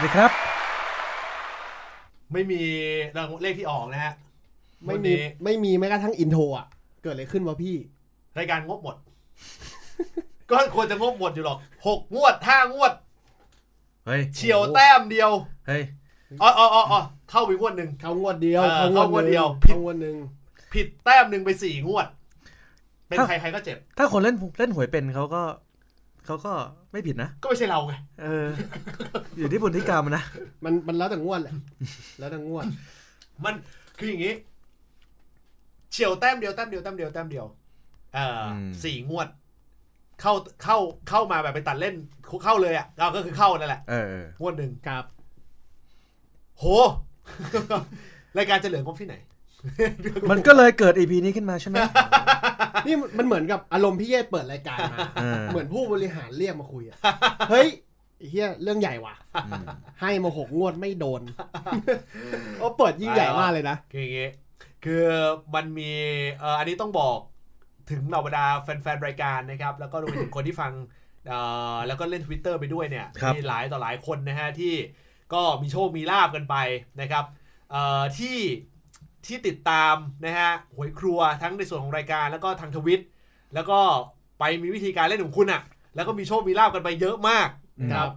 [0.00, 0.32] วัสดีครับ
[2.32, 2.62] ไม่มี
[3.16, 4.14] รางเลขที่ออกนะฮะ
[4.84, 6.66] ไม่วันมีนี้ไม่มีแม้กระทั่งอินโทรอะ
[7.02, 7.76] เกิดอะไรขึ้นวะพี่
[8.38, 8.96] รายการงบหมด
[10.50, 12.92] ก็ควรจะงบหมดอยู่หรอกหกงวดห้างวด
[14.06, 15.30] เฮ้ยเฉียวแต้มเดียว
[15.68, 15.82] เฮ้ย
[16.42, 20.16] อ๋ออ๋ออ๋ออ๋อเข้าไปงวดหนึ่ง เขางวดเดียวเออเขางวดเขางวดหนึ่งเดียวเขางวดหนึ่ง
[20.72, 22.06] ผิดแต้มหนึ่งไปสี่งวด
[23.08, 25.42] เป็นครับใครใครก็เจ็บ ถ้าคนเล่นเล่นหวยเป็นเขาก็
[26.26, 26.52] เขาก็
[26.92, 28.46] ไม่ผิดนะ ก็ไม่ใช่เราไงเออ
[29.38, 30.22] อยู่ที่พฤติกรรมนะ
[30.64, 31.54] มันมันแล้วแต่งวดแหละ
[32.18, 32.64] แล้วแต่งวด
[33.44, 33.54] มัน
[33.98, 34.34] คืออย่างนี้
[35.92, 37.46] เฉียวแต้มเดียวแต้มเดียวแต้มเดียวแต้มเดียว
[38.14, 39.28] เอ่ออม สี่งวด
[40.20, 40.32] เข้า
[40.62, 40.76] เข้า
[41.08, 41.94] เข้ามาแบบไปตัดเล่น
[42.44, 45.04] เข้าเลยอะเราก็คือเข้านั่นแหละเออเอองวดหนึ่งครับ
[46.58, 46.64] โห
[48.38, 49.14] รายการจะเหลืองบที่ไหน
[50.30, 51.76] มันก็เลยเกิดอีพีนี้ขึ้นมาใช่ไหม
[52.86, 56.98] นี่มันเหมือนกับอารมณ์พี่เยศเปิดรายการมาเออเหมือนผู้บริหารเรียกมาคุยอะ
[57.50, 57.68] เฮ้ย
[58.16, 59.14] ไอ้เฮียเรื่องใหญ่ว่ะ
[59.46, 59.64] อืม
[60.00, 61.22] ให้มาหกงวดไม่โดน
[62.58, 64.28] โอ้เปิดยิ่งใหญ่มากเลยนะคืออย่างงี้
[64.84, 65.04] คือ
[65.54, 65.92] มันมี
[66.40, 67.18] เอ่ออันนี้ต้องบอก
[67.90, 70.72] ถึงเหล่าบรรดาแฟนๆรายการนะครับ แล้วก็รวมไปถึงคนที่ฟัง
[71.28, 71.38] เอ่
[71.74, 74.74] อแล้วก็เล่น Twitter ไปด้วยเนี่ยครับมีหลายต่อหลายคนนะฮะที่
[75.34, 76.56] ก็มีโชคมีลาบกันไป
[77.00, 77.24] นะครับ
[77.70, 78.38] เอ่อที่
[79.26, 83.00] ที่ติดตามนะฮะหวยครัวทั้งในส่วนของรายการแล้วก็ทางทวิต
[83.54, 83.78] แล้วก็
[84.38, 85.62] ไปมีวิธีการเล่นของคุณอะ่ะ
[85.94, 87.48] แล้วก็มีโชคมีลาบกันไปเยอะมาก
[87.80, 88.10] นะครับ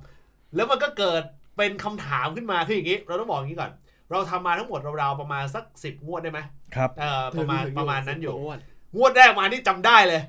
[0.55, 1.21] แล้วมันก็เกิด
[1.57, 3.71] เป็นคำถามขึ้นมาคืออย่างนี้ เราต้องบอกอย่างนี้ก่อน
[4.11, 6.39] เราทำมาทั้งหมดราวๆประมาณสักสิบงวดได้ไหม
[6.75, 8.59] ครับเอ่อประมาณถึงๆประมาณนั้นอยู่ งวด
[8.97, 10.21] งวดแรกมานี่จำได้เลย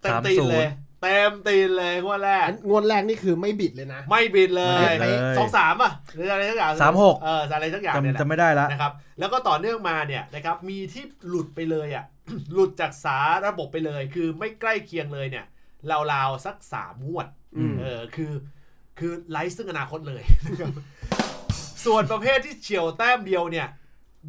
[0.00, 12.04] เต็มตีนเลย30 เต็มตีนเลยงวดแรกอันงวดแรกนี่คือไม่บิดเลยนะไม่บินเลยไม่บิดเลยสองสามอะหรืออะไรสักอย่างสามหกเอออะไรสักอย่างเนี่ยแหจำละจำไม่ได้ละนะครับ แล้วก็ต่อเนื่องมาเนี่ยนะครับมีที่หลุดไปเลยอะ
[12.52, 15.44] หลุดจากสาระบบไปเลย คือไม่ใกล้เคียงเลยเนี่ย
[16.12, 18.32] ราวๆสักสามงวดอืมเออคือ
[18.98, 20.72] คือไร้ซึ่งอนาคตเลยนะครับ
[21.84, 23.68] ส่วนประเภทที่เฉียวแต้มเดียวเนี่ย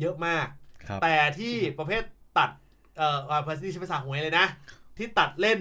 [0.01, 0.47] เยอะมาก
[0.87, 2.03] ครับแต่ที่ประเภท
[2.37, 2.49] ตัด
[2.97, 4.45] เอ่ออ่าภาษาที่ใช้ภาษาหวยเลยนะ
[4.97, 5.59] ที่ตัดเล่น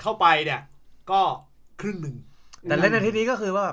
[0.00, 0.60] เข้าไปเนี่ย
[1.10, 1.20] ก็
[1.80, 2.16] ครึ่งหนึ่ง
[2.62, 3.66] แต่เล่นในที่นี้ก็คือว่า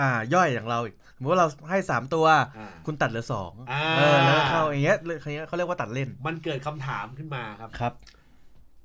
[0.00, 2.26] อ่าย่อยอย่างเราอีกสมมติว่าเราให้สามตัว
[2.58, 7.92] อ่าคุณตัดเหลือสองอ่าเออแล้วเข้าอย่างเงี้ยอย่างเงี้ยเขาเรียกว่าตัดเล่น มันเกิดคำถามขึ้นมาครับครับ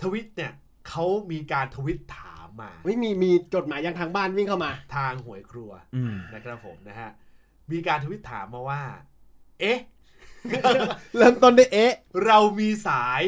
[0.01, 0.53] ทวิตเนี่ย
[0.89, 7.11] เขามีการทวิตถามมาเฮ้ยมีมีจดหมายยังทางบ้านวิ่งเข้ามา ทางหวยครัวอืมนะครับผมนะฮะ
[7.71, 8.81] มีการทวิตถามมาว่า
[9.59, 9.79] เอ๊ะ
[11.17, 11.93] เริ่มต้นด้วยเอ๊ะ
[12.25, 13.21] เรามีสาย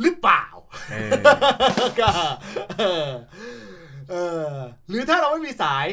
[0.00, 0.61] หรือเปล่าเออ
[2.00, 2.10] ก็
[2.78, 3.08] เออ
[4.10, 4.14] เอ
[4.46, 4.48] อ
[4.88, 5.86] หรือถ้าเราไม่มีสาย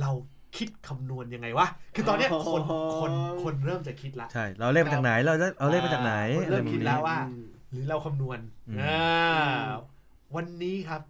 [0.00, 0.10] เรา
[0.56, 2.62] คิดคำนวณยังไงวะ คือตอนเนี้ยคน
[3.00, 8.38] คนคนเริ่มจะคิดละ ใช่ เราเล่นมาจากไหน เราจะเอาเล่นมาจากไหนคนเริ่มคิดแล้วว่าอืมหรือเราคำนวณ
[8.68, 9.66] อืมอ่า
[10.36, 11.02] วันนี้ครับ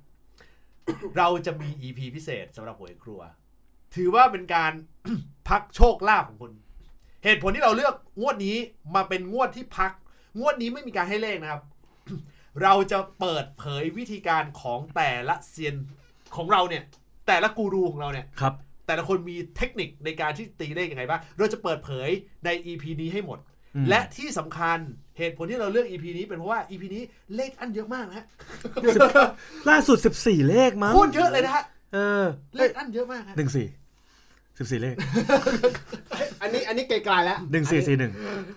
[1.19, 3.21] เราจะมี EP พิเศษสำหรับหวยครัว
[3.95, 4.73] ถือว่าเป็นการ
[5.49, 6.53] พักโชคลาภของคุณ
[7.25, 8.57] เหตุผลที่เราเลือกงวดนี้
[8.95, 9.93] มาเป็นงวดที่พัก
[10.39, 11.63] งวดนี้ไม่มีการให้เลขนะครับ
[12.63, 15.75] เราจะเปิดเผยวิธีการของแต่ละเซียน
[16.37, 16.83] ของเราเนี่ย
[17.27, 18.55] แต่ละกูรูของเราเนี่ยครับ
[18.87, 22.09] แต่ละคนมีเทคนิคในการที่ตีเลขยังไงบ้างเราจะเปิดเผย
[22.45, 23.39] ใน EP นี้ให้หมด
[23.75, 24.79] อืมและที่สำคัญ
[25.19, 27.03] เหตุผลที่เราเลือก EP นี้เป็นเพราะว่า EP นี้
[27.37, 28.27] เลขอันเยอะมากนะฮะ
[29.69, 31.65] ล่าสุด 14 เลขมั้งโคตรเยอะเลยนะฮะ
[31.95, 32.25] เออ
[32.57, 33.67] เลขอันเยอะมากฮะหนึ่งสี่
[34.59, 34.97] สิบสี่เลข
[36.43, 38.13] อันนี้อันนี้ไกลๆแล้วหนึ่งสี่สี่หนึ่ง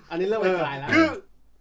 [0.09, 1.07] อันนี้เริ่มเออไกลๆแล้วคือ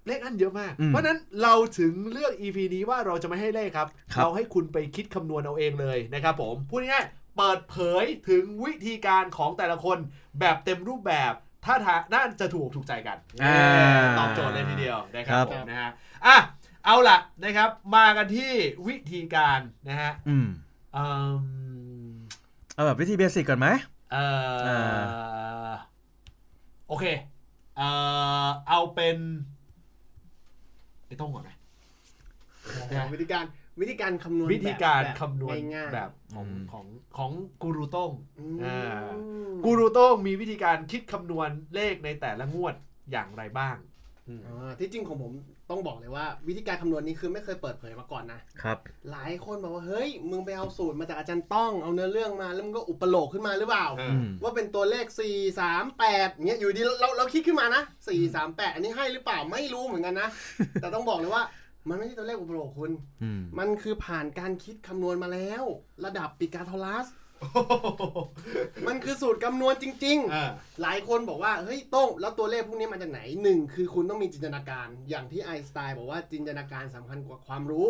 [0.07, 9.99] เลขอันเยอะมากอืมเพราะฉะนั้นเราถึงเลือก EP นี้ว่าเราจะไม่ให้เลขครับครับ เราให้คุณไปคิดคำนวณเอาเองเลยนะครับผม พูดง่ายๆเปิดเผยถึงวิธีการของแต่ละคน
[10.41, 11.33] แบบเต็มรูปแบบ
[11.65, 13.59] ถ้าทาน่าจะถูกถูกใจกันอ่า
[14.19, 15.91] ตอบโจทย์เลยทีเดียวนะครับครับผมนะฮะ
[16.27, 16.37] อะ
[16.85, 18.53] เอาล่ะนะครับ มากันที่
[18.89, 20.47] วิธีการนะฮะอืม
[20.95, 21.09] เอิ่
[21.41, 22.15] ม
[22.75, 23.69] เอาแบบวิธีเบสิกก่อนไหม
[24.13, 24.25] เอ่
[24.57, 25.73] ออ่า
[26.89, 27.05] โอเค
[27.77, 27.89] เอ่
[28.45, 29.17] อเอาเป็น
[31.11, 31.51] ไอ้ต้องก่อนไหม
[33.13, 33.45] วิธีการ
[33.81, 36.87] วิธีการคำนวณวิธีการแบบคำนวณง่ายๆแบบของอืมของ
[37.19, 37.31] ของ
[37.63, 39.11] กูรูโต้งอืมอ่า
[39.65, 42.75] กูรูโต้งมีวิธีการคิดคำนวณเลขในแต่ละงวด
[43.11, 44.00] อย่างไรบ้างอืมอ่า
[44.81, 45.33] ที่จริงของผม
[45.71, 48.79] ต้องบอกเลยว่า วิธีการคำนวณนี้คือไม่เคยเปิดเผยมาก่อนนะครับ
[49.11, 60.29] หลายคนบอกว่าเฮ้ยมึงไปเอาสูตรมาจากอาจารย์ต้องเอาเนื้อเรื่องมาแล้วมึงก็อุปโลกขึ้นมาหรือเปล่าเออือมว่าเป็นตัวเลข 4 3 8เงี้ยอยู่ดีเราเราเราคิดขึ้นมานะ 4 3 8 อันนี้ให้หรือเปล่าไม่รู้เหมือนกันนะ
[60.81, 61.45] แต่ต้องบอกเลยว่า
[61.89, 62.91] มันไม่ใช่ตัวเลขอุปโลกคุณ
[63.23, 65.65] อืมมันคือผ่านการคิดคำนวณมาแล้ว
[66.05, 67.07] ระดับปิกาโทรัส
[68.87, 70.51] มันคือสูตรคำนวณจริงๆอ่า
[70.83, 77.87] หลายคนบอกว่าเฮ้ยโต้งแล้วตัวเลขพวกนี้มาจากไหนหนึ่งคือคุณต้องมีจินตนาการ อย่างที่ไอน์สไตน์บอกว่าจินตนาการสำคัญกว่าความรู้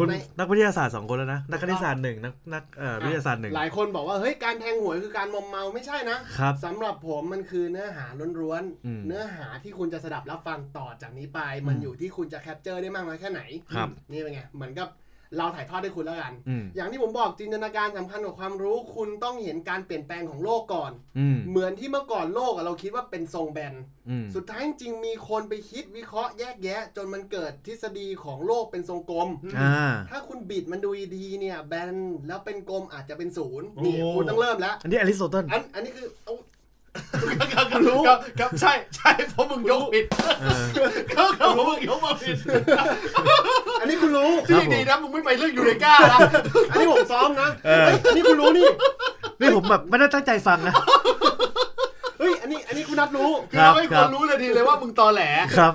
[0.00, 8.06] คุณในนักวิทยาศาสตร์สองคนแล้วนะ นักคณิตศาสตร์หนึ่งนักนักเอ่อวิทยาศาสตร์หนึ่งหลายคนบอกว่าเฮ้ยการแทงหวยคือการมอมเมาไม่ใช่นะครับสำหรับผมมันคือเนื้อหา
[8.40, 13.42] ล้วนอืมๆเนื้อหาที่คุณจะสดับรับฟังต่อจากนี้ไป มันอืมอยู่ที่คุณจะ capture ได้มากน้อยแค่ไหน
[13.74, 14.88] ครับนี่เป็นไงเหมือนกับ
[15.38, 23.74] เราถ่ายทอดให้คุณแล้วกันอืมอย่างที่ผมบอกจินตนาการสำคัญกว่าความรู้คุณต้องเห็นการเปลี่ยนแปลงของโลกก่อนอืมเหมือนที่เมื่อก่อนโลกอะเราคิดว่าเป็นทรงแบน
[24.08, 29.28] อืมสุดท้ายจริงๆมีคนไปคิดวิเคราะห์แยกแยะ จนมันเกิดทฤษฎีของโลกเป็นทรงกลม
[29.58, 31.90] อ่าถ้าคุณบิดมันดูดีๆเนี่ยแบน
[32.28, 36.53] แล้วเป็นกลมอาจจะเป็นศูนย์โอ้นี่คุณต้องเริ่มแล้ว อันนี้อริสโตเติลอันอันนี้คือเอาค
[37.40, 40.04] รับครับครับครับใช่ใช่เพราะมึงยกผิด
[40.42, 40.64] เออ
[41.16, 42.36] ครับครับเพราะมึงยกมาผิด
[43.80, 46.18] อันนี้คุณรู้ครับที่ดีนะมึงไม่ไปเรื่องยูเรกาละ
[46.70, 48.68] อันนี้ผมซ้อมนะเออเฮ้ยอันนี้คุณรู้นี่
[49.40, 50.74] นี่ผมแบบไม่ได้ตั้งใจฟังนะ
[52.18, 55.22] เฮ้ยอันนี้อันนี้คุณนัดรู้คือเราให้คนรู้เลยดีเลยว่ามึงตอแหล
[55.58, 55.72] ครับ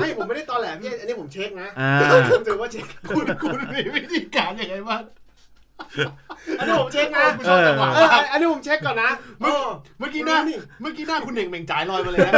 [0.00, 1.90] ไม่ผมไม่ได้ตอแหลพี่อันนี้ผมเช็คนะอ่า
[2.30, 2.84] ผมถือว่าเช็ค
[3.16, 5.02] คุณคุณมีวิธีการยังไงบ้าง
[6.58, 9.10] อันนี้ผมเช็คนะกูชอบจังหวะเอออันนี้ผมเช็คก่อนนะ
[9.40, 12.32] เมื่อเออเมื่อกี้หน้านี่เมื่อกี้หน้าคุณเน่งเหม่งจ่ายลอยมาเลยนะ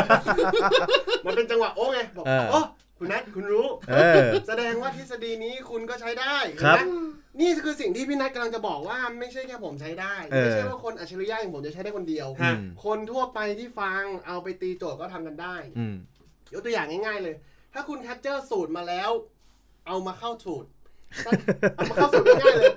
[1.25, 2.61] มันเป็นจังหวะโอ้ไงบอกเออโอ้
[2.99, 6.99] คุณนัทคุณรู้เออแสดงว่าทฤษฎีนี้คุณก็ใช้ได้ครับเห็นไหม
[7.41, 15.95] นี่คือสิ่งที่พี่นัทกำลังจะบอกว่าไม่ใช่แค่ผมใช้ได้เออไม่ใช่ว่าคนอัจฉริยะอย่างผมจะใช้ได้คนเดียวอืมคนทั่วไปที่ฟังเอาไปตีโจทย์ก็ทำกันได้อืม
[16.53, 17.35] ยกตัวอย่างง่าย ๆ เลย
[17.75, 19.11] ถ้าคุณ capture สูตรมาแล้ว
[19.87, 20.78] เอามาเข้าสูตรเอา
[21.79, 22.73] มาเข้าสูตรง่ายๆเลย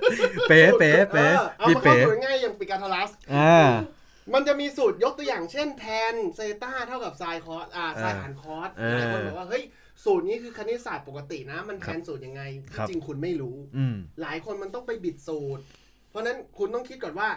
[0.48, 3.68] เป๊ะเป๊ะเป๊ะออเอาพี่มาเข้าเป๊ะสูตรง่ายอย่างพีทาโกรัสอ่า
[4.34, 9.64] มันจะมีสูตรยกตัวอย่างเช่น tan theta เท่ากับ sin cos อ่า sin หาร cos เออหลายคนบอกว่าเฮ้ย
[10.04, 12.42] สูตรนี้คือคณิตศาสตร์ปกตินะ มันแทนสูตรยังไง
[12.76, 15.62] ครับจริงคุณไม่รู้อืมหลายคนมันต้องไปบิดสูตร
[16.10, 17.28] เพราะฉะนั้นคุณต้องคิดก่อนว่า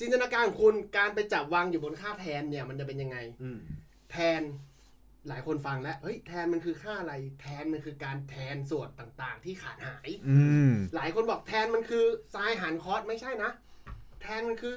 [0.00, 3.16] จินตนาการของคุณการไปจับวางอยู่บนค่าแทนเนี่ย มันจะเป็นยังไง
[4.10, 4.42] แทน
[5.28, 10.38] หลายคนฟังแล้วเฮ้ยแทนมันคือค่าอะไร แทนมันคือการแทนส่วนต่างๆ ที่ขาดหายอื
[10.68, 13.50] มหลายคนบอกแทนมันคือไซน์หารคอสไม่ใช่นะ
[14.22, 14.74] แทนมันคือ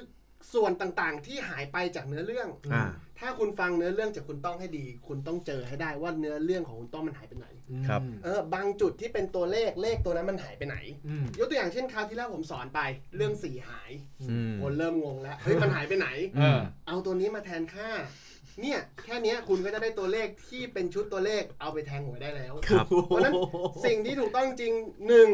[0.54, 2.84] ส่วนต่างๆ ที่หายไปจากเนื้อเรื่องอ่า
[3.20, 7.46] ถ้าคุณฟังเนื้อเรื่องจากคุณต้องให้ดี คุณต้องเจอให้ได้ว่าเนื้อเรื่องของคุณต้องมันหายไปไหน
[7.88, 10.76] ครับ เออบางจุดที่เป็นตัวเลขเลขตัวนั้นมันหายไปไหน
[11.38, 12.80] ยกตัวอย่างเช่นคราวที่แล้วผมสอนไป
[13.16, 13.90] เรื่องสีหาย
[14.30, 17.88] อืมคนเริ่มงงแล้วเฮ้ยมันหายไปไหนเออเอาตัวนี้มาแทนค่า
[18.62, 23.34] เนี่ยแค่เนี้ยคุณก็จะได้ตัวเลขที่เป็นชุดตัวเลขเอาไปแทงหวยได้แล้วครับ เพราะฉะนั้น
[23.86, 24.72] สิ่งที่ถูกต้องจริง
[25.08, 25.30] หนึ่ง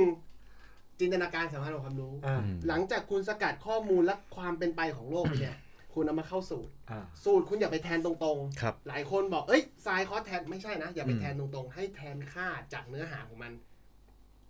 [1.01, 5.57] จินตนาการสำคัญกว่าความรู้อ่าหลังจากคุณสกัดข้อมูลและความเป็นไปของโลกไปเนี่ย
[5.95, 13.53] คุณเอามาเข้าสูตร อ่า สูตรคุณอย่าไปแทนตรงครับ ๆ หลายคนบอกเอ้ยทรายคอสแทนไม่ใช่นะ อย่าไปอืมแทนตรงๆ ให้แทนค่าจากเนื้อหาของมัน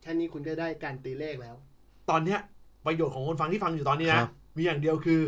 [0.03, 1.56] แค่นี้คุณก็ได้การตีเลขแล้ว
[2.11, 2.41] ตอนเนี้ย
[2.87, 5.20] ประโยชน์ของคนฟังที่ฟังอยู่ตอนนี้ครันะบมีอย่างเดียวคือ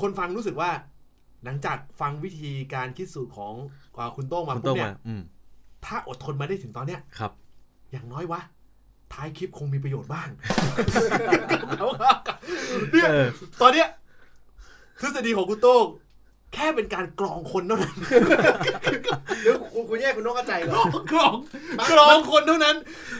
[0.00, 0.70] คนฟังรู้สึกว่า
[1.44, 3.54] หลังจากฟังวิธีการคิดสูตรของ
[3.96, 5.22] อ่าคุณโต้งมาคุณปุ๊โต้บงเนี่มายอืม
[5.84, 7.32] ถ้าอดทนมาได้ถึงตอนเนี้ยครับ
[7.92, 8.40] อย่างน้อยวะ
[9.12, 10.28] ท้ายคลิปคงมีประโยชน์บ้าง
[12.92, 13.28] เนี่ยเออ
[13.60, 13.88] ตอนเนี้ย
[15.00, 15.86] ทฤษฎีของคุณโต้ง
[16.54, 17.96] แค่เป็นการกรองคนเท่านั้น
[19.42, 21.34] หรือคุณคุณแยกคุณนกกระจายกก่รออนงกรอง
[21.90, 22.76] กรองคนเท่านั้น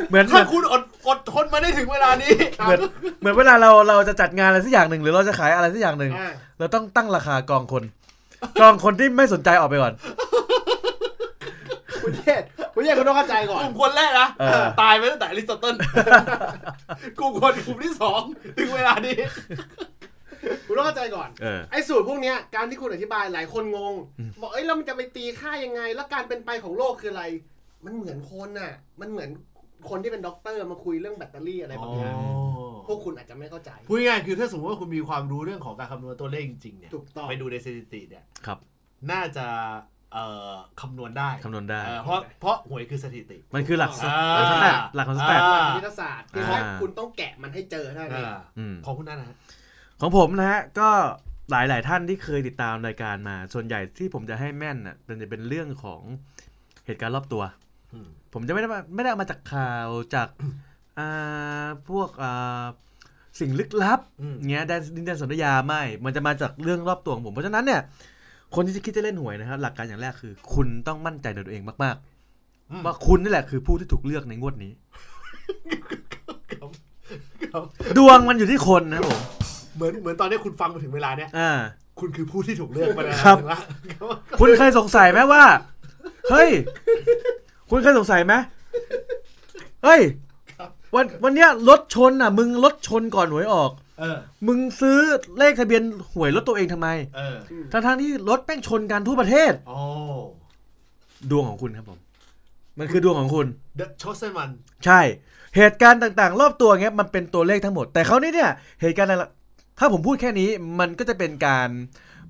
[0.09, 2.33] เหมือนเหมืถ้าอนคุณอดอดทนมาได้ถึงเวลานี้
[2.63, 2.81] เหมือน
[3.21, 7.83] เหมือนเวลาเราเราจะจัดงานอะไรสักอย่างหนึ่งหรือเราจะขายอะไรสักอย่างหนึ่งอ่าเราต้องตั้งราคากองคน
[8.61, 9.93] กองคนที่ไม่สนใจออกไปก่อน
[12.03, 12.43] คุณแยก
[12.75, 15.75] คุณแยกคุณนกกระจายก่อกน ลุ่มคนแรกนะเออ ตายไปตั้งแต่อริสโตเติล
[17.19, 18.23] กลุ่มคนกลุ่มที่สอง
[18.59, 19.17] ถึงเวลานี้
[20.67, 27.25] คุณนกกระจายก่อน เออ ไอ้สูตรพวกเนี้ยการที่คุณอธิบายหลายคนงงอืมบอกเอ้ยแล้วมันจะไปตีค่ายังไง แล้วการเป็นไปของโลกคืออะไร
[27.85, 29.31] มันเหมือนคนน่ะ มันเหมือน
[29.91, 32.15] คนที่เป็นด็อกเตอร์มาคุยเรื่องแบตเตอรี่อะไรบางอย่าง
[32.89, 38.59] พวกคุณอาจจะไม่เข้าใจ พูดง่ายๆคือถ้าสมมติว่าคุณมีความรู้เรื่องของการคำนวณตัวเลขจริงๆเนี่ยถูกต้องไปดูในสถิติเนี่ยครับ
[39.11, 39.47] น่าจะ
[40.13, 49.37] เอ่อคำนวณได้คำนวณได้เออเพราะเพราะหวยคือสถิติ มันคือหลักสอ่าหลัก stat หลักของ stat อ่าคณิตศาสตร์คือแค่อ่าคุณต้องแกะมันให้เจอเท่านั้นเองอ่าอืมของคุณนั่นนะฮะ
[50.01, 50.89] ของผมนะฮะก็
[51.51, 56.03] หลายหลายๆท่านที่เคยติดตามรายการมา ส่วนใหญ่ที่ผมจะให้แม่นน่ะมันจะเป็นเรื่องของ
[56.87, 57.62] เหตุการณ์รอบตัวอืม
[58.33, 60.29] ผมจะไม่ได้มาไม่ได้เอามาจากข่าวจาก
[60.99, 62.65] อ่าพวกอ่า
[63.41, 67.81] สิ่งลึกลับอืมเงี้ยแดนดินแดนสนธยาไม่ มันจะมาจากเรื่องรอบตัวของผม เพราะฉะนั้นเนี่ย
[68.55, 71.97] คนที่จะคิดจะเล่นหวยนะครับ หลักการอย่างแรกคือ คุณต้องมั่นใจในตัวเองมาก
[72.71, 74.73] อืมๆว่าคุณนี่แหละคือผู้ที่ถูกเลือกในงวดนี้
[76.57, 76.71] ครับ
[77.53, 77.63] ครับ
[77.97, 79.21] ดวงมันอยู่ที่คนนะครับผม
[79.77, 81.53] เหมือนเหมือนตอนนี้คุณฟังมาถึงเวลาเนี้ยอ่า
[82.01, 83.61] คุณคือผู้ที่ถูกเลือกไปแล้วครับถึงละ
[84.41, 85.45] คุณเคยสงสัยไหมว่า
[86.31, 86.51] เฮ้ย
[87.75, 88.35] คุณเคยสงสัยไหม
[89.85, 90.01] เฮ้ย
[90.95, 94.99] วันวันเนี้ยรถชนอะ มึงรถชนก่อนหวยออก เออ มึงซื้อ
[95.39, 95.83] เลขทะเบียน
[96.15, 97.37] หวยรถตัวเองทำไมเออ
[97.73, 99.77] ทั้งทั้งๆที่รถแป้งชนกันทั่วประเทศ โอ้
[101.31, 101.99] ดวงของคุณครับผม
[102.79, 103.47] มันคือดวงของคุณ
[103.81, 104.53] The Chosen One
[104.85, 105.01] ใช่
[105.57, 108.51] เหตุการณ์ต่างๆ รอบตัวเงี้ยมันเป็นตัวเลขทั้งหมด แต่เขาวนี่เนี่ย
[108.81, 109.25] เหตุการณ์อะไร
[109.79, 110.49] ถ้าผมพูดแค่นี้
[110.81, 111.69] มันก็จะเป็นการ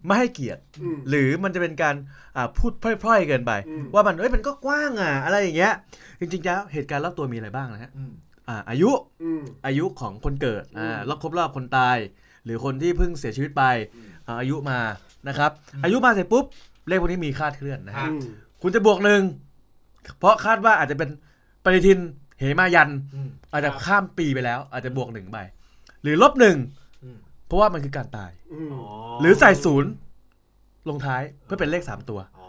[0.07, 1.95] ไม่ให้เกียรติอืมหรือมันจะเป็นการ
[2.37, 5.75] อ่าพูดพร่อยๆเกินไปอืมว่ามันเอ้ยมันก็กว้างอะอะไรอย่างเงี้ย
[6.21, 8.13] จริงๆแล้วเหตุการณ์รอบตัวมีอะไรบ้างนะฮะอืม
[8.49, 8.91] อ่าอายุ
[9.23, 11.97] อืมอายุของคนเกิดอ่าอืมรอบครบรอบคนตาย
[12.45, 14.79] หรือคนที่เพิ่งเสียชีวิตไปอืมอ่าอายุมา
[15.29, 16.45] นะครับอืมอายุมาเสร็จปุ๊บ
[16.89, 18.21] เลขพวกนี้มีคาดเคลื่อนนะฮะอะอืม
[18.63, 19.23] คุณจะบวกหนึ่ง
[20.19, 21.11] เพราะคาดว่าอาจจะเป็น
[21.65, 21.99] ปฏิทิน
[22.39, 25.39] เหมายันอืมอาจจะครับข้ามปีไปแล้ว อาจจะบวกหนึ่งไป
[26.03, 26.82] หรือลบหนึ่งอืมเพ
[27.53, 28.73] ราะว่ามันคือการตายอืม
[29.21, 29.91] หรือใส่ศูนย์
[30.89, 32.49] ลงท้ายเพื่อเป็นเลขสามตัวอ๋อ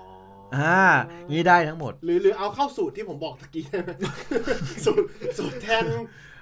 [0.55, 0.85] อ่า
[1.29, 3.89] งี้ได้ทั้งหมด หรือหรือเอาเข้าสูตรที่ผมบอกตะกี้ได้ไหม
[4.85, 5.05] สูตร
[5.37, 5.83] สูตรแทน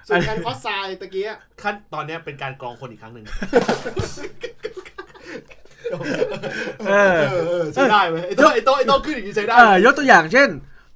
[0.08, 3.24] สูตรแทนคอสไซน์ตะกี้อะขั้นตอนเนี้ยเป็นการกรองคนอีกครั้งหนึ่ง
[6.88, 10.48] เออเออเออใช้ได้ไหมไอ้โต้ไอ้โต้ไอ้โต้ขึ้นอย่างนี้ใช้ได้อ่ายกตัวอย่างเช่น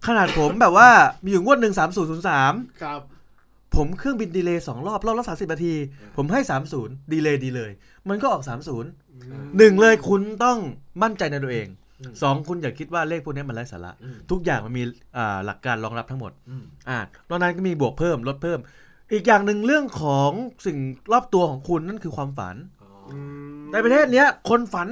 [0.06, 0.88] ขนาดผมแบบว่า
[1.24, 3.00] มีอยู่งวดหนึ่งสามศูนย์ศูนย์สามครับ
[3.76, 5.74] ผมเครื่องบินดีเลย์สองรอบรอบละสามสิบนาที
[6.16, 7.70] ผมให้สามศูนย์ดีเลย์ดีเลย
[8.08, 8.90] มันก็ออกสามศูนย์
[9.58, 10.58] หนึ่งเลยคุณต้อง
[11.02, 11.68] มั่นใจในตัวเอง
[12.00, 14.82] อืมสองคุณอย่าคิดว่าเลขพวกนี้มันไร้สาระอืมทุกอย่างมันมี
[15.16, 18.58] อ่าหลักการรองรับทั้งหมดอืมอ่านอกนั้นก็มีบวกเพิ่มลดเพิ่ม
[19.12, 20.30] อีกอย่างหนึ่งเรื่องของ
[20.66, 20.78] สิ่ง
[21.12, 23.18] รอบตัวของคุณนั่นคือความฝันอ๋ออื
[23.56, 24.88] มในประเทศเนี้ย คนฝัน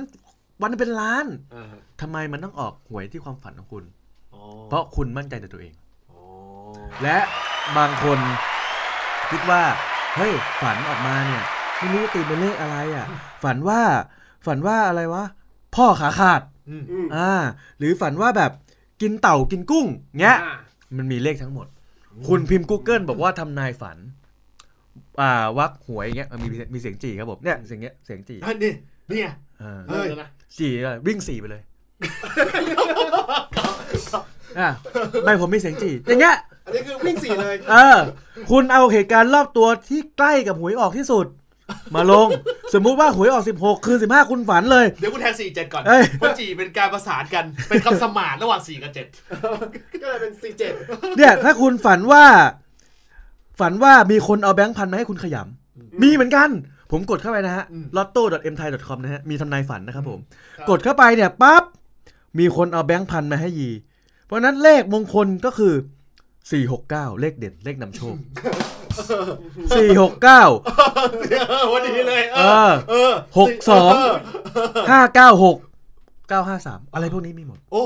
[0.61, 3.85] วันละเป็นล้านอ่าฮะทำไมมันต้องออกหวยที่ความฝันของคุณ
[4.35, 5.73] อ๋อเพราะคุณมั่นใจในตัวเอง
[6.11, 6.21] อ๋อ
[7.03, 7.19] และ
[7.77, 8.19] บางคน
[9.31, 9.63] คิดว่า
[10.17, 11.43] เฮ้ย ฝันออกมาเนี่ย
[11.79, 13.07] ไม่รู้ว่าตีเป็นเลขอะไรอะ
[13.45, 13.81] ฝันว่า
[14.47, 15.25] ฝันว่าอะไรวะ
[15.77, 17.31] พ่อขาขาดอืมอืมอ่า
[17.79, 18.53] หรือฝันว่าแบบ
[19.03, 19.87] กินเต่ากินกุ้ง
[20.21, 20.57] เงี้ยอ่า
[20.97, 21.67] มันมีเลขทั้งหมด
[22.29, 23.99] คุณพิมพ์ Google บอกว่าทำนายฝัน
[25.21, 28.73] อ่า วักหวยเงี้ยมันมีมีเสียงจีครับผม เนี่ย เสียงเงี้ย เสียงจีอันนี้
[29.09, 29.27] นี่ไง
[29.61, 30.29] เออเฮ้ยดี๋วนะ
[30.59, 31.63] จีเลยวิ่งสี่ไปเลย
[34.61, 34.71] อะ
[35.25, 37.99] ไม่ผมมีเสียงจีอย่างเงี้ย อันนี้คือวิ่งสี่เลยเออ
[38.51, 41.27] คุณเอาเหตุการณ์รอบตัวที่ใกล้กับหวยออกที่สุด
[41.95, 42.29] มาลง
[42.75, 49.07] สมมุติว่าหวยออก 16 คือ 15 คุณฝันเลย เดี๋ยวกูแทงสี่เจ็ดก่อนเอ้ย เพราะจีเป็นการประสานกัน เป็นคำสมานระหว่างสี่กับเจ็ด
[50.03, 50.73] ก็เลยเป็นสี่เจ็ด
[51.17, 52.25] เนี่ย ถ้าคุณฝันว่า
[53.61, 56.49] ฝันว่ามีคนเอาแบงค์พันมาให้คุณขยำมีเหมือนกัน
[56.93, 57.65] ผมกดเข้าไปนะฮะ
[57.97, 60.19] lotto.mthai.com นะฮะ มีทำนายฝันนะครับผม
[60.71, 61.65] กดเข้าไปเนี่ยปั๊บ
[62.39, 63.71] มีคนเอาแบงค์พันมาให้ยี
[64.27, 65.75] เพราะฉะนั้นเลขมงคลก็คือ
[66.47, 68.17] 469 เลขเด่นเลขนำโชค
[69.75, 70.23] 469
[71.51, 73.93] เออวันนี้เลย เออเออหกสอง
[74.93, 77.83] 596 953 อะไรพวกนี้มีหมด โอ้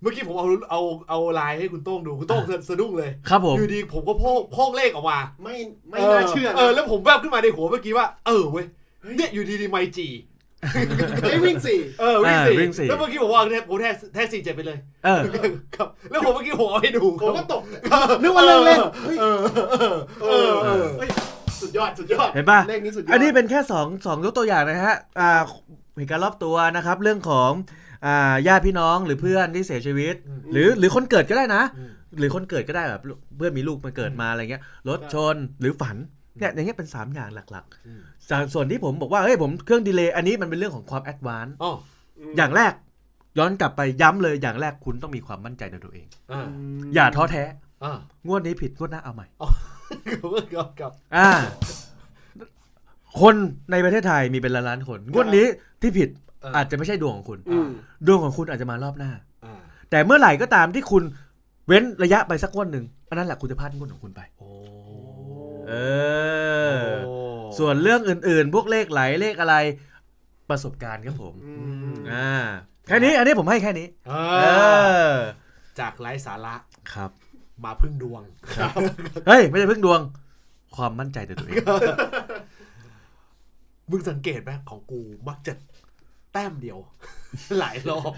[0.00, 5.56] เมื่อกี้ผมเอาเอาเอาไลน์ให้คุณโต้งดู คุณโต้งสะดุ้งเลย ครับผม อยู่ดีผมก็โพกโพกเลขออกมาไม่
[5.90, 8.66] ไม่น่าเชื่อเออนะแล้วผมแวบขึ้นมาในหัวเมื่อกี้ว่า เออเว้ย
[9.16, 10.08] เนี่ยอยู่ดีๆไมจี
[11.30, 15.20] ไอ้วิ่งสี่เออวิ่งอ่าสี่วิ่งสี่แล้วเมื่อกี้ผมว่าผมแทกแทกสี่เจ็ดไปเลย เออ
[15.74, 17.62] ครับแล้วผมเมื่อกี้ผมเอาให้ดูผมก็ตก
[18.22, 19.38] นึกว่าเรื่องเล่นเฮ้ยเออ
[20.22, 21.08] เออเออเฮ้ย
[21.60, 25.40] สุดยอดสุดยอดเห็นป่ะเลขนี้สุดยอดอันนี้เป็นแค่สองสองยกตัวอย่างนะฮะอ่า
[25.96, 27.50] เหตุการณ์รอบตัวนะครับเรื่องของ
[28.06, 30.14] อ่าญาติพี่น้องหรือเพื่อนที่เสียชีวิต
[30.52, 33.00] หรือหรือคนเกิดก็ได้นะอืมหรือคนเกิดก็ได้แบบ
[33.36, 35.96] เพื่อนมีลูกมาเกิดมาอะไรเงี้ยรถชนหรือฝัน
[36.38, 41.72] เนี่ยอย่างเงี้ยเป็น 3 อย่างหลักอืมๆส่วนส่วนที่ผมบอกว่าเฮ้ยผมเครื่อง delay อันนี้มันเป็นเรื่องของความ advance อ๋อ
[42.36, 42.72] อย่างแรก
[43.38, 46.48] ย้อนกลับไปย้ำเลยอย่างแรกคุณต้องมีความมั่นใจในตัวเองอ่า
[46.94, 47.42] อย่าท้อแท้
[47.84, 49.26] อ่างวดนี้ผิดงวดหน้าเอาใหม่
[50.54, 51.28] กับกับอ่า
[53.20, 53.34] คน
[53.70, 55.46] ในประเทศไทยมีเป็นล้านล้านๆคน งวดนี้
[55.82, 56.08] ที่ผิด
[56.56, 57.68] อาจจะไม่ใช่ดวงของคุณอืม
[58.06, 59.10] ดวงของคุณอาจจะมารอบหน้า
[59.44, 61.02] อ่าแต่เมื่อไหร่ก็ตามที่คุณ
[61.66, 64.48] เว้นระยะไปสักงวดหนึ่งอันนั้นแหละคุณจะพลาดงวดของคุณไปโอ้
[65.68, 65.74] เอ
[66.76, 66.80] อ
[67.58, 69.56] ส่วนเรื่องอื่นๆ พวกเลขไหลเลขอะไร
[70.50, 71.52] ประสบการณ์ครับผมอื
[71.92, 72.30] มอ่า
[72.86, 74.46] แค่นี้อันนี้ผมให้แค่นี้ เอเอ
[75.08, 75.16] ออ
[75.80, 76.54] จากไร้สาระ
[76.92, 77.10] ครับ
[77.64, 78.22] มาพึ่งดวง
[79.26, 80.00] เฮ้ย ไม่ใช่พึ่งดวง
[80.76, 81.56] ความมั่นใจในตัวเอง
[83.90, 85.52] มึงสังเกตไหมของกูมักจะ
[86.32, 86.78] แต้มเดียว
[87.58, 88.12] หลายรอบ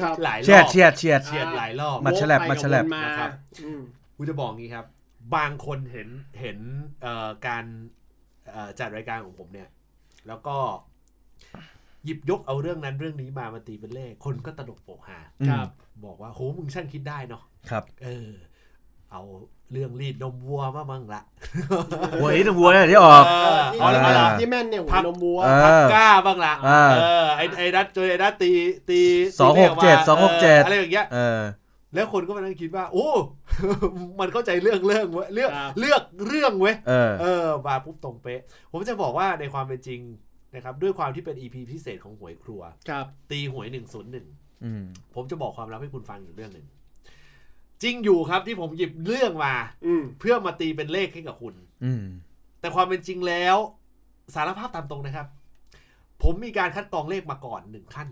[0.00, 3.30] ครับหลายรเฉียอดบเฉียดเฉียดเฉียดหลายรอบมาฉลับโวไปมาฉลับกับวนมานะครับ
[3.64, 3.80] อืม
[4.16, 4.84] กูจะบอกงี้ครับ
[5.34, 6.08] บางคนเห็น
[6.40, 6.58] เห็น
[7.02, 7.64] เอ่อการ
[8.52, 9.68] เอ่อจัดรายการของผมเนี่ย
[10.26, 10.56] แล้วก็
[12.04, 15.68] หยิบยกเอาเรื่องนั้นเรื่องนี้มามาตีเป็นเลข คนก็ตลกโปกฮาครับ
[16.04, 18.30] บอกว่าโหมึงช่างคิดได้เนาะครับ เออ
[19.12, 19.22] เอา
[19.72, 21.22] เรื่องรีดนมวัวมามั่งละ
[22.20, 28.50] หัวนี้ต้องวัวเนี่ยที่ออกเออที่เอาแล้วที่มาละที่แม่นเนี่ยหัวพักนมวัวเออพักกล้าบ้างละอ่าเออไอไอนัดเจอไอนัดตี
[28.90, 29.00] ตี
[29.38, 31.40] สองหกเจ็ดตีลขสองหกเจ็ดอะไรอย่างเงี้ยเออ
[31.94, 33.08] แล้วคนก็มานั่งคิดว่า โอ้
[34.20, 38.40] มันเข้าใจเรื่องเรื่องเว้ยเลือกครับเลือกเรื่องเว้ยเออเออมาปุ๊บตรงเป๊ะ
[38.72, 40.00] ผมจะบอกว่าในความเป็นจริง
[40.54, 44.26] นะครับ ด้วยความที่เป็น EP พิเศษของหวยครัว ครับ ตีหวยหนึ่งศูนย์หนึ่ง
[44.64, 46.66] อืมผมจะบอกความลับให้คุณฟังอยู่เรื่องหนึ่ง
[47.82, 49.54] จริงอยู่ครับที่ผมหยิบเรื่องมา
[49.86, 52.04] อืมเพื่อมาตีเป็นเลขให้กับคุณอืม
[52.60, 53.56] แต่ความเป็นจริงแล้ว
[54.34, 55.26] สารภาพตามตรงนะครับ
[56.22, 58.08] ผมมีการคัดกรองเลขมาก่อนหนึ่งขั้น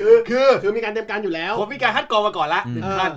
[0.00, 3.12] คือคือคือมีการเตรียมการอยู่แล้วผมมีการคัดกรองมาก่อนละหนึ่งเออขั้น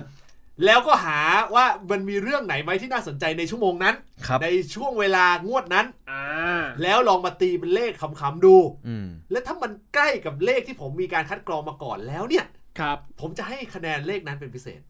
[0.64, 1.20] แล้วก็หา
[1.54, 3.94] ว่ามันมีเรื่องไหนไหมที่น่าสนใจในชั่วโมงนั้น
[4.26, 6.24] ครับในช่วงเวลางวดนั้นอ่า
[6.82, 8.56] แล้วลองมาตีเป็นเลขขำๆดู
[8.88, 12.44] อืมและถ้ามันใกล้กับเลขที่ผมมีการคัดกรองมาก่อนแล้วเนี่ย
[12.78, 14.80] ครับ ผมจะให้คะแนนเลขนั้นเป็นพิเศษ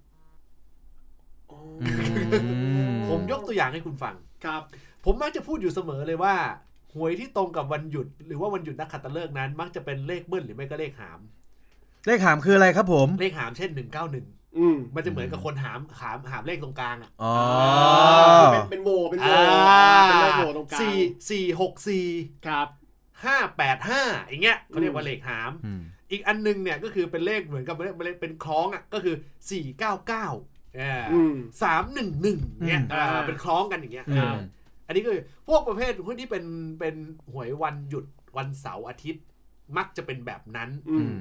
[1.52, 1.88] อื
[2.94, 4.62] มผมยกตัวอย่างให้คุณฟังครับ
[5.04, 6.34] ผมมักจะพูดอยู่เสมอเลยว่า
[6.94, 11.20] หวยที่ตรงกับวันหยุด หรือว่าวันหยุดนักขัตฤกษ์นั้น มักจะเป็นเลขเบิ้ลหรือไม่ก็เลขหาม
[12.06, 14.26] เลขหามคืออะไรครับผม เลขหามเช่นหนึ่งเก้าหนึ่ง
[14.58, 17.34] อืมมันจะเหมือนกับคนหามหามหามเลขตรงกลางอะอ๋อ
[18.52, 19.28] เป็นเป็นโบเป็นโบ
[19.68, 20.96] อ่าเป็นเลขโบตรงกลางสี่
[21.30, 22.06] สี่หกสี่
[22.46, 22.68] ครับ
[23.24, 29.14] ห้าแปดห้าอย่างเงี้ยเขาเรียกว่าเลขหามอืมอีกอันหนึงเนี่ยก็คือเป็นเลขเหมือนกับเลขเป็นคล้องอะก็คือ
[29.50, 30.26] สี่เก้าเก้า
[31.12, 34.06] อืมสามหนึ่งหนึ่งเนี่ยอืมอ่าเป็นคล้องกันอย่างเงี้ย
[34.84, 36.44] อืมอันนี้ก็คือพวกประเภทพวกที่เป็น
[36.80, 36.96] เป็น
[37.32, 38.04] หวยวันหยุด
[38.36, 39.24] วันเสาร์อาทิตย์
[39.76, 41.18] มักจะเป็นแบบนั้น อือืมม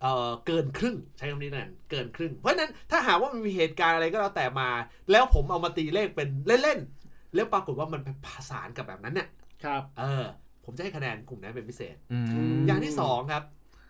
[0.00, 4.68] เอ่อเกินครึ่งใช้คำนี้นั่นเกินครึ่ง เพราะฉะนั้นถ้าหากว่ามันมีเหตุการณ์อะไรก็แล้วแต่มา
[5.10, 6.28] แล้วผมเอามาตีเลขเป็น
[6.62, 9.28] เล่นๆแล้วปรากฏว่ามันไปผสานกับแบบนั้นเนี่ย
[9.64, 10.24] ครับ เออ
[10.64, 12.18] ผมจะให้คะแนนกลุ่มนั้นเป็นพิเศษ อื
[12.58, 13.42] ม อย่างที่สองครับ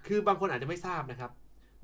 [0.06, 1.30] คือบางคนอาจจะไม่ทราบนะครับ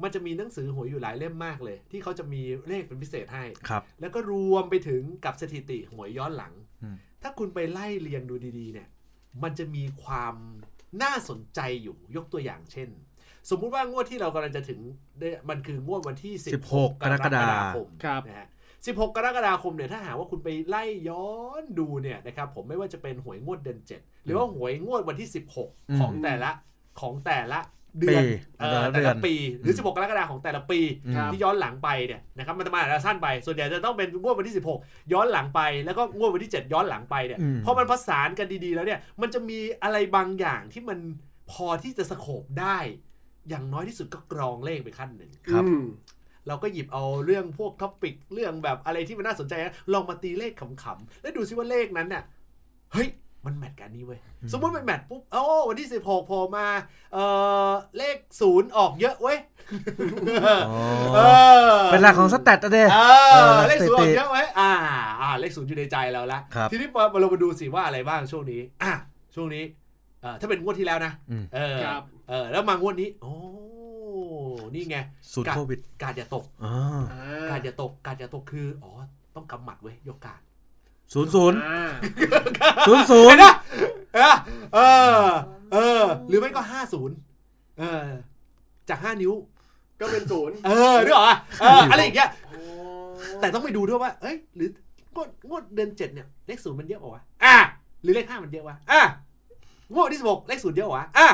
[0.02, 8.88] มันจะมีหนังสือหวยอยู่หลายเล่มมากเลย ที่เขาจะมีเลขเป็นพิเศษให้ครับ แล้วก็รวมไปถึงกับสถิติหวยย้อนหลังอืมถ้าคุณไปไล่เรียงดูดีๆ เนี่ย
[9.42, 10.34] มันจะมีความ
[11.02, 12.88] น่าสนใจอยู่ยกตัวอย่างเช่น
[13.50, 14.80] สมมุติว่างวดที่เรากำลังจะถึง
[15.18, 21.28] เนี่ยมันคืองวดวันที่ 16 กรกฎาคมครับนะฮะ16 กรกฎาคมเนี่ยถ้าหากว่าคุณไปไล่ย้อ
[21.62, 25.28] นดูเนี่ยนะครับผมไม่ว่าจะเป็นหวยงวดเดือน7 หรือว่าหวยงวดวันที่
[25.64, 26.50] 16 ของแต่ละ
[27.00, 27.60] ของแต่ละ
[28.00, 40.98] เดือนปีเอ่อแต่ละแต่เดือละนปี หรือ 16 กรกฎาคมของแต่ละปีอืมครับที่ย้อนหลังไปเนี่ยนะครับมันจะมาอาจจะสั้นไป ส่วนใหญ่จะต้องเป็นงวดวันที่ 16 ย้อนหลังไป แล้วก็งวดวันที่ 7 ย้อนหลังไปเนี่ยอืมพอมันผสานกันดีๆ แล้วเนี่ยมันจะมีอะไรบางอย่างที่มัน
[41.50, 42.78] พอที่จะ scope ได้
[43.48, 45.84] อย่างน้อยที่สุดก็กรองเลขไปขั้นหนึ่งครับอืม
[46.48, 52.22] เราก็หยิบเอาเรื่องพวก topic เรื่องแบบอะไรที่มันน่าสนใจนะลองมาตีเลขขำๆแล้วดูซิว่าเลขนั้นเนี่ย
[52.92, 53.08] เฮ้ย
[53.48, 56.66] มัน match กันนี่เว้ยอืมสมมติมัน match ปุ๊บ โอ้วันที่ 16โผล่มา
[57.14, 57.18] เอ
[57.68, 59.38] อเลขศูนย์ออกเยอะเว้ย
[60.44, 60.50] อ๋
[61.14, 61.20] เอ
[61.66, 62.98] ออเป็นหลักของสแตทอะเด้เอ
[63.32, 64.70] เอออเลขศูนย์อสถิอกติเยอะเว้ยอ่า
[65.20, 68.92] อ่า เลขศูนย์อยู่ในใจเราละครับทีนี้มาเรามาดูสิว่าอะไรบ้างช่วงนี้ อะ
[69.34, 69.64] ช่วงนี้
[70.22, 73.32] เออถ้าเป็นงวดที่แล้วนะอืมเออครับเออ แล้วมางวดนี้ โอ้
[74.74, 74.98] นี่ไง
[75.32, 76.74] สูตรโควิด การอย่าตกอ๋อ
[77.12, 78.92] อ่าการอย่าตก การอย่าตกคือ อ๋อ
[79.34, 80.40] ต้องกำหมัดเว้ยยกการ
[81.12, 81.90] ศูนย์ศูนย์อ่า
[82.86, 83.54] ศูนย์ศูนเห็ย์นปะ
[84.14, 84.34] เออ
[84.74, 84.78] เอ
[85.22, 85.26] อ
[85.72, 87.14] เออ หรือไม่ก็ห้าศูนย์
[87.78, 88.06] เออ
[88.88, 89.32] จากห้านิ้ว
[90.00, 92.62] ก็เป็นศูนย์เออนึกออกปะเอออะไรอย่างเงี้ยโอ้
[93.40, 94.68] แต่ต้องไปดูด้วยว่า เอ้ย หรือ
[95.14, 97.56] งวดงวดเดือนเจ็ดเนี่ย เลขศูนย์มันเยอะกว่าวะอะ
[98.02, 99.02] หรือเลขห้ามันเยอะวะอะ
[99.94, 101.28] งวดที่สิบหกเลขศูนย์เยอะกว่าวะอะ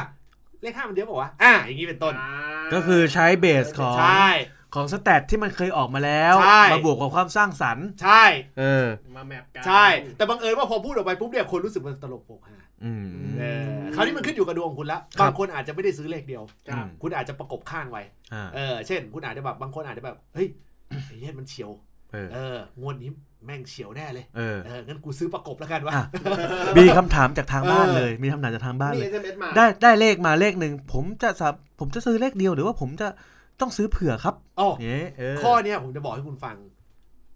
[0.63, 2.31] เลขห้ามันเยอะกว่าวะอะ อย่างงี้เป็นต้นอ่า
[2.73, 4.29] ก็คือใช้เบสของใช่
[4.75, 8.25] ของสแตทที่มันเคยออกมาแล้วใช่ มาบวกกับความสร้างสรรค์ใช่
[8.59, 13.07] เออ มาแมปกันใช่ แต่บังเอิญว่าพอพูดออกไปปุ๊บเนี่ยคนรู้สึกมันตลกโปกฮาอืม
[13.39, 18.03] เออคราวนี้มันขึ้นอยู่กับดวงของคุณแล้วครับ บางคนอาจจะไม่ได้ซื้อเลขเดียว ครับ คุณอาจจะประกบข้างไว้
[18.35, 20.49] อ่าเออ เช่น คุณอาจจะแบบบางคนอาจจะแบบ เฮ้ย
[20.89, 21.71] ไอ้เหี้ยมันเฉียว
[22.13, 23.11] เออเอองวดนี้
[23.47, 26.05] แม่งเฉียวแน่เลย เออ เอองั้นกูซื้อประกบแล้วกันวะ อะ
[26.79, 33.09] มีคำถามจากทางบ้านเออเลย มีคำถามจากทางบ้านมี เลย SMS มาได้ได้เลขมาเลขหนึ่งผมจะสับผมจะซื้อเลขเดียวหรือว่าผมจะ
[33.61, 36.57] ต้องซื้อเผื่อครับอ๋อเอ๊ะเออข้อเนี้ยผมจะบอกให้คุณฟัง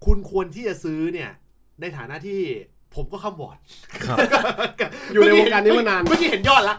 [0.07, 1.31] คุณควรที่จะซื้อเนี่ย
[1.81, 2.41] ในฐานะที่
[2.95, 3.57] ผมก็ข้ามบอร์ด
[4.09, 4.19] ครับ
[5.13, 6.77] อยู่ในวงการนี้มานานเมื่อกี้เห็นยอดละ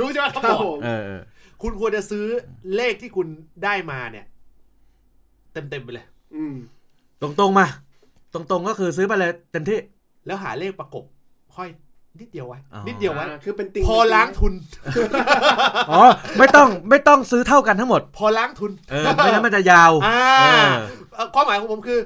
[0.00, 1.22] รู้ใช่ไหมข้ามครับบผอร์ดมเออเออ
[1.62, 2.24] คุณควรจะซื้อ
[2.76, 3.26] เลขที่คุณ
[3.64, 4.26] ได้มาเนี่ย
[5.52, 6.54] เต็มเต็มๆไปเลยอืม
[7.22, 7.66] ตรงตรงๆมา
[8.32, 9.78] ตรงตรงๆก็คือซื้อไปเลยเต็มที่
[10.26, 11.04] แล้วหาเลขประกบ
[11.56, 11.68] ค่อย
[12.20, 14.52] นิดเดียวไว้อ๋อนิดเดียวไว้อ่าคือเป็นติงพอล้างทุน
[15.90, 16.02] อ๋อ
[16.38, 20.66] ไม่ต้องไม่ต้องซื้อเท่ากันทั้งหมด พอล้างทุนเออไม่งั้นมันจะยาวอ่าเออ
[21.14, 21.98] เอ่อความหมายของผมคือ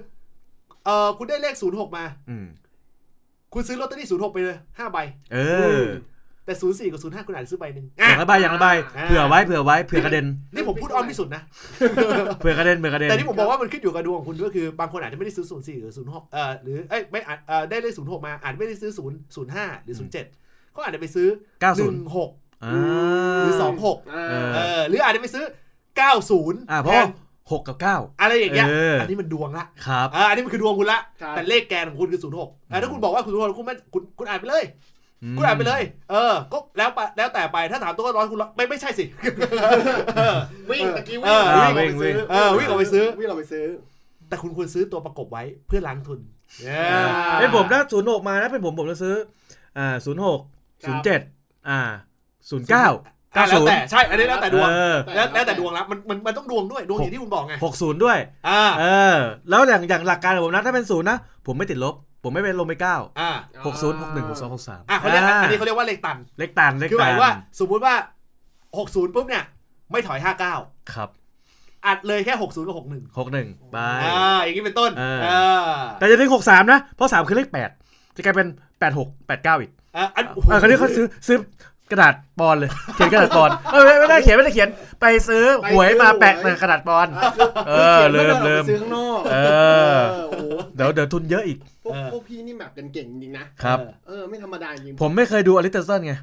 [0.84, 2.46] เออคุณได้เลขศูนย์หกมาอืม
[3.54, 4.98] คุณซื้อลอตเตอรี่ศูนย์หกไปเลยห้าใบ
[5.32, 5.38] เอ
[5.82, 5.84] อ
[6.46, 11.42] แต่ศูนย์สี่กับศูนย์ห้าคุณอาจจะซื้อใบหนึ่งออะย่างละใบอย่างละใบอ่าเผื่อไว้เผื่อไว้เผื่อกระเด็นนี่ผมพูดอ้อมที่สุดนะ
[12.40, 20.24] เผื่อกระเด็นเผื่อกระเด็นแต่ที่ผมบอกว่ามันขึ้นอยู่กับดวงของคุณก็คือบางคนอาจจะไม่ได้ซื้อศูนย์สี่หรือศูนย์หกเออหรือเอ้ยไม่อาจเออได้เลขศูนย์หกมาอาจจะไม่ได้ซื้อศูนย์ศูนย์ห้าหรือศูนย์เจ็ด
[20.72, 21.28] เขาอาจจะไปซื้อ
[21.60, 22.30] เก้าหศูนนึ่ย์งหก
[22.64, 22.74] อ่า
[23.40, 25.44] หรือสองหกอ่าเออเออหรืออาจจะไปซื้อ
[25.96, 27.10] เก้าศูนย์อ่าเพราะแทว่าน
[27.52, 32.48] หกกับเก้าอะไรอย่างเงี้ยเอออัอันนี้มันดวงละครับอ่าอันนี้มันคือดวงคุณละครับแต่เลขแกนของคุณคือศูนย์หก
[32.82, 34.64] ถ้าคุณบอกว่าคุณศูนย์หกคุณไม่คุณคุณอ่านไปเลย
[35.36, 39.04] คุณอ่านไปเลย เออ ก็แล้วไปแล้วแต่ไป ถ้าถามตัวร้อยคุณร้อยไม่ไม่ใช่สิ
[40.16, 40.36] เออ
[40.70, 43.66] วิ่งตะกี้เอวิ่งอวิ่งออกไปซื้อเออวิ่งออกไปซื้อ วิ่งออกไปซื้อ
[44.28, 46.20] แต่คุณควรซื้อตัวประกบไว้เพื่อล้างทุน
[46.64, 46.70] เอ
[47.04, 47.06] อ
[47.40, 49.14] เป็นผมถ้าศูนย์หกมานะเป็นผมผมจะซื้อ
[49.78, 50.40] อ่าศูนย์หก
[50.84, 51.20] ครัศูนบย์เจ็ด
[51.68, 51.80] อ่า
[52.50, 59.18] ศูนย์เก้าอะเก้าแล้วศูนแต่ย์ใช่ อันนี้แล้วแต่ดวงเออแล้วแล้วแต่ดวงแล้วมันมันมันต้องดวงด้วยดวงอย่างที่คุณบอกไงหกศูนย์ด้วยอ่าเออ
[59.50, 61.94] แล้วอย่างอย่างหลักการของผมนะถ้าเป็นศูนย์นะ ผมไม่ติดลบ
[62.28, 63.30] ผมไม่เป็นลงไปเก้าอ่า
[63.66, 67.94] หกศูนย์หกหนึ่งหกสองหกสามอะเขาเรียกอันนี้เขาเรียกว่าเลขตัน เล็กตันเล็กคือหตัมายนว่า สมมุติว่า
[68.54, 69.44] 60ปุ๊บเนี่ย
[69.90, 70.18] ไม่ถอย
[70.54, 71.08] 59ครับ
[71.86, 72.94] อัดเลยแค่ 60กับ61หกห
[73.36, 75.28] นึ่งไปอ่าอย่างนี้เป็นต้นเออเอ
[75.60, 75.64] อ
[75.98, 77.70] แต่จะถึงหกสามนะ เพราะสามคือเลขแปด
[78.16, 78.48] จะกลายเป็น
[78.80, 81.38] แปดหกแปดเก้าอีกอะอันเออคราวนี้เขาซื้อซื้อ
[81.90, 84.68] กระดาษปอนเลยเขียนกระดาษปอนเออไม่ไม่ได้เขียนไม่ได้เขียน
[85.00, 87.06] ไปซื้อหวยมาแปะในกระดาษปอน
[87.68, 89.36] เออขียนลืมไว้ก่อนลืมออกไปซื้อข้างนอกเอ
[89.92, 89.96] อ
[90.28, 90.35] โอ้โห
[90.76, 96.14] เดี๋ยวเดี๋ยวทุนเยอะอีก พวกพวกพี่นี่แมปกันเก่งจริงๆนะครับ เออไม่ธรรมดาจริงผมไม่เคยดูอลิสเตอร์สันไง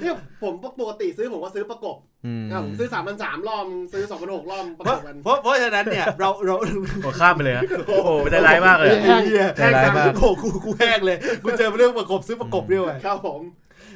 [0.00, 6.54] เนี่ยผมปกติซื้อผมก็ซื้อประกบอืมอะผมซื้อสามพันสามรอบซื้อสองพันหกรอบประเพกราะบกันเพราะเพราะฉะนั้นเนี่ยเราเรา
[7.02, 9.22] โอ้ข้ามไปเลยฮะโอ้โหได้ร้ายมากเลยแห้ง
[9.56, 13.40] ใจร้ายมาก โอ้โหกูกูแห้งเลยกูเจอเรื่องประกบซื้อประกบด้วย ครับผม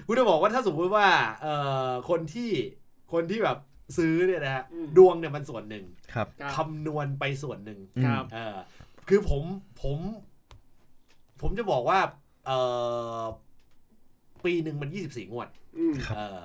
[0.06, 1.06] กูจะบอกว่าถ้าสมมติว่า
[1.42, 1.54] เอ่
[1.88, 2.50] อคนที่
[3.12, 3.58] คนที่แบบ
[3.98, 8.56] ซื้อเนี่ยนะฮะอืมดวงเนี่ยมันส่วนหนึ่งครับ ครับ คำนวณไปส่วนหนึ่งครับ เออ
[9.08, 9.42] คือผม
[9.82, 9.98] ผม
[11.40, 12.00] ผมจะบอกว่า
[12.46, 12.50] เอ
[13.22, 13.24] อ
[14.44, 16.40] ปีหนึ่งมันยี่สิบสี่งวดอืมครับเออ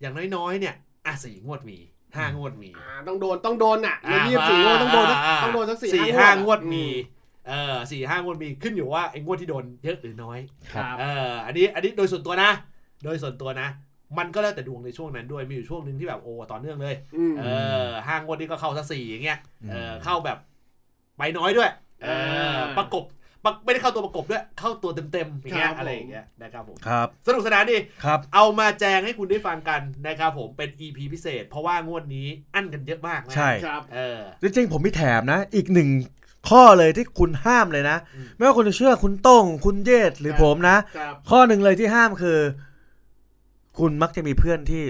[0.00, 0.74] อย่างน้อยๆ เนี่ย
[1.06, 1.78] อะสี่งวดมี
[2.16, 6.86] ห้างวดมีอ่าต้องโดนต้องโดนอะอ่ายี่สิบสี่งวดต้องโดนสักอ่าต้องโดนสักสี่สี่ห้างวดอืมี
[7.48, 10.38] เออสี่ห้างวดมีขึ้นอยู่ว่าไอ้งวดที่โดนเยอะหรือน้อย
[10.72, 12.50] ครับเอออันนี้อันนี้โดยส่วนตัวนะ
[13.04, 13.68] โดยส่วนตัวนะ
[14.18, 17.42] มันก็แล้วแต่ดวงในช่วงนั้นด้วยมีอยู่ช่วงหนึ่งที่แบบโอ้ต่อเนื่องเลยอืมเอ
[17.86, 19.38] อห้างวดนี้ก็เข้าซะสี่อย่างเงี้ย
[19.70, 20.38] เอออืมเข้าแบบ
[21.18, 21.70] ไปน้อยด้วย
[22.02, 23.04] เอออ่าประกบ
[23.44, 35.88] ประไม่ได้เข้าตัวประกบด้วย เข้าตัวเต็มๆอย่างเงี้คยรับอะไรอย่างเงี้ยนะครับผมครับสนุกสนานดีครับเอามาแจงให้คุณได้ฟังกันนะครับผมเป็น EP พิเศษ เพราะว่างวดนี้อั้นกันเยอะมากนะใช่ครับเออจริงๆผมมีแถมนะ อีกหนึ่ง
[36.48, 42.38] ข้อเลยที่คุณห้ามเลยนะอืมไม่ว่าคุณจะเชื่อคุณโต้ง คุณเยศหรือครับผมนะครับข้อหนึ่งเลยที่ห้ามคือ
[43.78, 44.82] คุณมักจะมีเพื่อนที่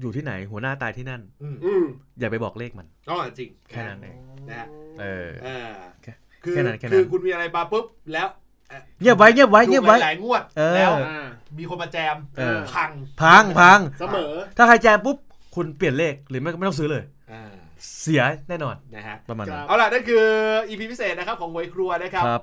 [0.00, 1.84] อยู่ที่ไหนหัวหน้าตายที่นั่น อืมอืม
[2.18, 4.16] อย่าไปบอกเลขมันก็จริงแค่นั้นเอง
[4.48, 4.66] นะฮะ
[5.00, 5.70] เออเออ
[6.02, 6.12] แค่
[6.44, 8.28] คือแค่นั้นแค่นั้นคือคุณมีอะไรมาปุ๊บแล้ว
[8.72, 11.26] อ่อเงียบไว้เงียบไว้เงียบไว้ถูกหลายๆงวดเออแล้วอ่า
[11.58, 12.90] มีคนมาแจมเออพัง
[13.22, 15.16] พังพังเสมอ ถ้าใครแจมปุ๊บ
[15.56, 17.52] คุณเปลี่ยนเลขหรือไม่ไม่ต้องซื้อเลยอ่า
[18.00, 20.24] เสียแน่นอนนะฮะประมาณนั้ครันบเอาล่ะนั่นคือ
[20.68, 22.42] EP พิเศษนะครับของมวยครัวนะครับครับ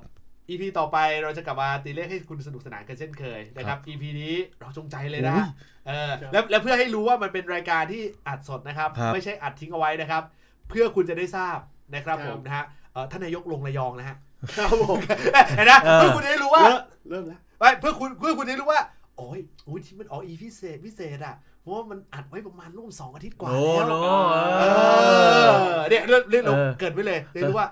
[0.49, 5.47] EP ต่อไปเราจะกลับมาตีเลขให้คุณสนุกสนานกันเช่นเคยนะครับ EP นี้เราจงใจเลยนะโอ้ย
[5.87, 10.23] เออครับแล้วแล้วเพื่อให้รู้ว่ามันเป็นรายการที่อัดสดนะครับครับ ไม่ใช่อัดทิ้งเอาไว้นะครับ
[10.69, 11.57] เพื่อคุณจะได้ทราบ
[11.95, 14.17] นะครับครับผมนะฮะเอ่อท่านนายกลงระยองนะฮะ
[14.57, 14.99] ครับผม
[15.55, 18.81] เห็นนะเออเพื่อคุณจะได้รู้ว่าเริ่มเริ่มแล้วไม่เพื่อคุณเพื่อคุณจะได้รู้ว่า
[19.17, 24.05] โอ้ยโอ้ยที่มันออก EP พิเศษพิเศษอะเพราะว่ามันอัดไว้ประมาณร่วมสองอาทิตย์กว่าโอ้แล้วโห
[24.59, 24.65] เอ
[25.77, 27.67] อเนี่ยเรื่องเรื่องเราเออเกิดไว้เลยได้รู้ว่า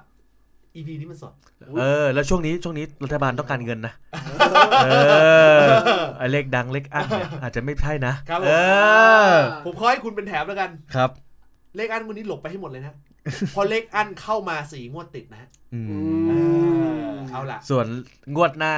[0.75, 1.33] EP นี้มันสด
[1.79, 3.93] เออ แล้วช่วงนี้ช่วงนี้รัฐบาลต้องการเงินนะ
[4.85, 4.89] เอ
[5.57, 5.63] อ
[6.17, 8.51] ไอเลขดังเลขอั้นเนี่ยอาจจะไม่ใช่นะครับผมเอ
[9.25, 9.29] อ
[9.65, 11.09] ผมขอให้คุณเป็นแถมแล้วกันครับ
[11.75, 12.93] เลขอันวันนี้หลบไปให้หมดเลยนะ
[13.55, 16.33] พอเลขอันเข้ามาสี่งวดติดนะฮะอืมอืเอ
[17.13, 17.85] มอเอาล่ะ ส่วน
[18.35, 18.75] งวดหน้า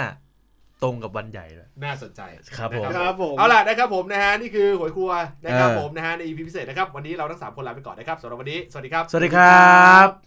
[0.84, 2.22] ตรงกับวันใหญ่เลยน่าสนใจ
[2.58, 5.12] ครับผมนะครับผมเอาล่ะนะครับผมนะฮะนี่คือหวยครัว
[5.46, 10.24] นะครับเออผมนะฮะใน EP พิเศษนะครับวันนี้เราทั้งสามคนลาไปก่อนนะครับสำหรับวันนี้สวัสดีครับ สวัสดีครับ